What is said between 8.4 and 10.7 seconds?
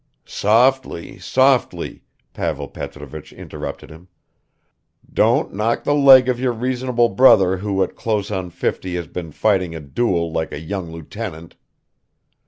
fifty has been fighting a duel like a